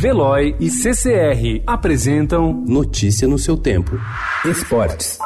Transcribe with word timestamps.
Veloy 0.00 0.56
e 0.58 0.70
CCR 0.70 1.62
apresentam 1.66 2.54
Notícia 2.66 3.28
no 3.28 3.38
seu 3.38 3.54
tempo. 3.54 4.00
Esportes. 4.46 5.18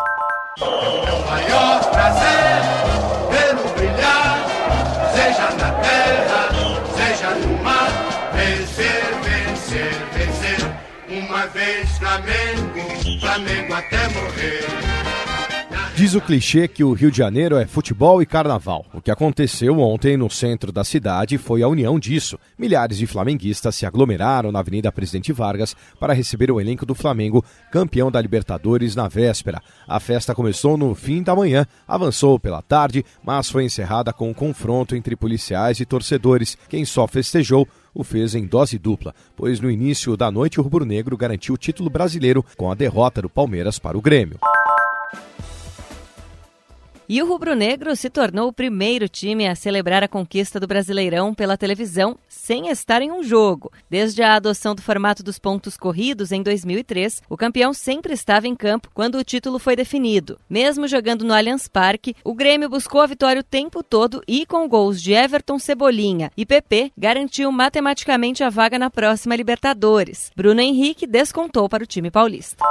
É 0.59 1.13
o 1.13 1.27
maior 1.31 1.91
prazer 1.93 2.61
vê-lo 3.31 3.73
brilhar, 3.75 4.45
seja 5.15 5.51
na 5.59 5.71
terra, 5.75 6.49
seja 6.97 7.31
no 7.37 7.63
mar. 7.63 7.89
Vencer, 8.35 9.05
vencer, 9.23 9.93
vencer. 10.13 11.25
Uma 11.25 11.47
vez 11.47 11.89
Flamengo, 11.97 13.21
Flamengo 13.21 13.75
até 13.75 14.09
morrer. 14.09 15.14
Diz 15.97 16.13
o 16.13 16.21
clichê 16.21 16.67
que 16.67 16.83
o 16.83 16.93
Rio 16.93 17.09
de 17.09 17.19
Janeiro 17.19 17.57
é 17.57 17.67
futebol 17.67 18.21
e 18.21 18.27
carnaval. 18.27 18.85
O 18.93 19.01
que 19.01 19.13
aconteceu 19.13 19.79
ontem 19.79 20.17
no 20.17 20.29
centro 20.29 20.73
da 20.73 20.83
cidade 20.83 21.39
foi 21.39 21.63
a 21.63 21.69
união 21.69 22.01
disso. 22.01 22.37
Milhares 22.59 22.99
de 22.99 23.07
flamenguistas 23.07 23.77
se 23.77 23.87
aglomeraram 23.87 24.51
na 24.51 24.59
Avenida 24.59 24.91
Presidente 24.91 25.33
Vargas 25.33 25.77
para 26.01 26.13
receber 26.13 26.51
o 26.51 26.61
elenco 26.61 26.85
do 26.85 26.97
Flamengo, 26.97 27.45
campeão 27.71 28.11
da 28.11 28.21
Libertadores, 28.21 28.97
na 28.97 29.07
véspera. 29.07 29.63
A 29.87 30.01
festa 30.01 30.35
começou 30.35 30.77
no 30.77 30.97
fim 30.97 31.23
da 31.23 31.37
manhã, 31.37 31.65
avançou 31.87 32.41
pela 32.41 32.61
tarde, 32.61 33.05
mas 33.23 33.49
foi 33.49 33.63
encerrada 33.63 34.13
com 34.13 34.29
um 34.29 34.35
confronto 34.35 34.97
entre 34.97 35.15
policiais 35.15 35.79
e 35.79 35.87
torcedores. 35.87 36.59
Quem 36.69 36.85
só 36.85 37.07
festejou 37.07 37.69
o 37.95 38.03
fez 38.03 38.35
em 38.35 38.45
dose 38.45 38.81
dupla, 38.81 39.15
pois 39.37 39.61
no 39.61 39.71
início 39.71 40.17
da 40.17 40.29
noite 40.29 40.59
o 40.59 40.63
rubro-negro 40.65 41.17
garantiu 41.17 41.55
o 41.55 41.59
título 41.59 41.89
brasileiro 41.89 42.45
com 42.57 42.69
a 42.69 42.75
derrota 42.75 43.23
do 43.23 43.31
Palmeiras 43.31 43.79
para 43.79 43.97
o 43.97 44.03
Grêmio. 44.03 44.41
E 47.07 47.23
o 47.23 47.27
rubro-negro 47.27 47.95
se 47.95 48.09
tornou 48.09 48.49
o 48.49 48.53
primeiro 48.53 49.09
time 49.09 49.47
a 49.47 49.55
celebrar 49.55 50.03
a 50.03 50.09
conquista 50.09 50.59
do 50.59 50.67
Brasileirão 50.67 51.35
pela 51.35 51.57
televisão 51.57 52.17
sem 52.27 52.69
estar 52.69 53.03
em 53.03 53.13
um 53.13 53.23
jogo. 53.23 53.71
Desde 53.91 54.23
a 54.23 54.35
adoção 54.35 54.75
do 54.75 54.81
formato 54.81 55.23
dos 55.23 55.39
pontos 55.39 55.77
corridos 55.77 56.33
em 56.33 56.43
2003, 56.43 57.23
o 57.29 57.37
campeão 57.37 57.75
sempre 57.75 58.15
estava 58.15 58.49
em 58.49 58.55
campo 58.55 58.89
quando 58.95 59.17
o 59.17 59.25
título 59.25 59.59
foi 59.59 59.77
definido. 59.77 60.39
Mesmo 60.49 60.89
jogando 60.89 61.27
no 61.27 61.35
Allianz 61.35 61.69
Parque, 61.69 62.17
o 62.25 62.35
Grêmio 62.35 62.71
buscou 62.71 63.03
a 63.03 63.07
vitória 63.07 63.41
o 63.41 63.45
tempo 63.45 63.83
todo 63.83 64.23
e, 64.27 64.47
com 64.47 64.67
gols 64.67 65.03
de 65.03 65.13
Everton 65.13 65.59
Cebolinha 65.59 66.31
e 66.35 66.47
PP, 66.47 66.93
garantiu 66.97 67.53
matematicamente 67.53 68.43
a 68.43 68.49
vaga 68.49 68.79
na 68.79 68.89
próxima 68.89 69.37
Libertadores. 69.37 70.31
Bruno 70.35 70.61
Henrique 70.61 71.07
descontou 71.07 71.69
para 71.69 71.85
o 71.85 71.87
time 71.87 72.11
paulista. 72.11 72.65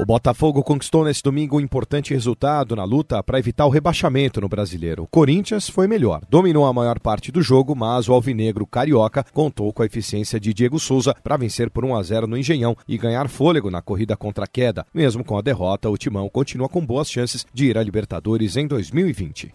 O 0.00 0.06
Botafogo 0.06 0.62
conquistou 0.62 1.04
nesse 1.04 1.22
domingo 1.22 1.58
um 1.58 1.60
importante 1.60 2.14
resultado 2.14 2.74
na 2.74 2.84
luta 2.84 3.22
para 3.22 3.38
evitar 3.38 3.66
o 3.66 3.68
rebaixamento 3.68 4.40
no 4.40 4.48
brasileiro. 4.48 5.02
O 5.02 5.06
Corinthians 5.06 5.68
foi 5.68 5.86
melhor, 5.86 6.22
dominou 6.30 6.64
a 6.64 6.72
maior 6.72 6.98
parte 6.98 7.30
do 7.30 7.42
jogo, 7.42 7.76
mas 7.76 8.08
o 8.08 8.14
Alvinegro 8.14 8.66
Carioca 8.66 9.22
contou 9.34 9.70
com 9.74 9.82
a 9.82 9.86
eficiência 9.86 10.40
de 10.40 10.54
Diego 10.54 10.80
Souza 10.80 11.14
para 11.22 11.36
vencer 11.36 11.68
por 11.68 11.84
1 11.84 11.94
a 11.94 12.02
0 12.02 12.26
no 12.26 12.38
Engenhão 12.38 12.74
e 12.88 12.96
ganhar 12.96 13.28
fôlego 13.28 13.70
na 13.70 13.82
corrida 13.82 14.16
contra 14.16 14.46
a 14.46 14.48
queda. 14.48 14.86
Mesmo 14.94 15.22
com 15.22 15.36
a 15.36 15.42
derrota, 15.42 15.90
o 15.90 15.98
Timão 15.98 16.30
continua 16.30 16.66
com 16.66 16.84
boas 16.84 17.10
chances 17.10 17.44
de 17.52 17.66
ir 17.66 17.76
à 17.76 17.82
Libertadores 17.82 18.56
em 18.56 18.66
2020. 18.66 19.52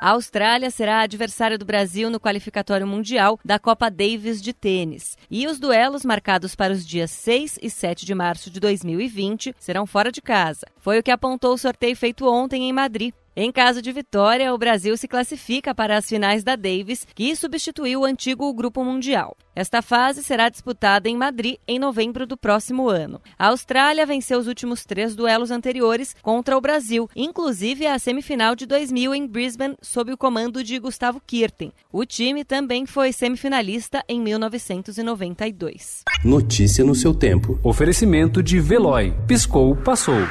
A 0.00 0.10
Austrália 0.10 0.70
será 0.70 1.00
adversária 1.00 1.56
do 1.56 1.64
Brasil 1.64 2.10
no 2.10 2.20
qualificatório 2.20 2.86
mundial 2.86 3.40
da 3.44 3.58
Copa 3.58 3.90
Davis 3.90 4.42
de 4.42 4.52
tênis. 4.52 5.16
E 5.30 5.46
os 5.46 5.58
duelos 5.58 6.04
marcados 6.04 6.54
para 6.54 6.72
os 6.72 6.86
dias 6.86 7.10
6 7.10 7.58
e 7.62 7.70
7 7.70 8.04
de 8.04 8.14
março 8.14 8.50
de 8.50 8.60
2020 8.60 9.54
serão 9.58 9.86
fora 9.86 10.12
de 10.12 10.20
casa. 10.20 10.66
Foi 10.78 10.98
o 10.98 11.02
que 11.02 11.10
apontou 11.10 11.54
o 11.54 11.58
sorteio 11.58 11.96
feito 11.96 12.28
ontem 12.28 12.68
em 12.68 12.72
Madrid. 12.72 13.14
Em 13.38 13.52
caso 13.52 13.82
de 13.82 13.92
vitória, 13.92 14.54
o 14.54 14.56
Brasil 14.56 14.96
se 14.96 15.06
classifica 15.06 15.74
para 15.74 15.98
as 15.98 16.08
finais 16.08 16.42
da 16.42 16.56
Davis, 16.56 17.06
que 17.14 17.36
substituiu 17.36 18.00
o 18.00 18.04
antigo 18.06 18.50
Grupo 18.54 18.82
Mundial. 18.82 19.36
Esta 19.54 19.82
fase 19.82 20.24
será 20.24 20.48
disputada 20.48 21.06
em 21.06 21.14
Madrid 21.18 21.56
em 21.68 21.78
novembro 21.78 22.26
do 22.26 22.34
próximo 22.34 22.88
ano. 22.88 23.20
A 23.38 23.48
Austrália 23.48 24.06
venceu 24.06 24.38
os 24.38 24.46
últimos 24.46 24.86
três 24.86 25.14
duelos 25.14 25.50
anteriores 25.50 26.16
contra 26.22 26.56
o 26.56 26.60
Brasil, 26.62 27.10
inclusive 27.14 27.86
a 27.86 27.98
semifinal 27.98 28.56
de 28.56 28.64
2000 28.64 29.14
em 29.14 29.26
Brisbane, 29.26 29.76
sob 29.82 30.14
o 30.14 30.16
comando 30.16 30.64
de 30.64 30.78
Gustavo 30.78 31.20
Kirten. 31.20 31.74
O 31.92 32.06
time 32.06 32.42
também 32.42 32.86
foi 32.86 33.12
semifinalista 33.12 34.02
em 34.08 34.18
1992. 34.18 36.04
Notícia 36.24 36.82
no 36.82 36.94
seu 36.94 37.12
tempo. 37.12 37.60
Oferecimento 37.62 38.42
de 38.42 38.58
Veloy. 38.58 39.14
Piscou, 39.26 39.76
passou. 39.76 40.26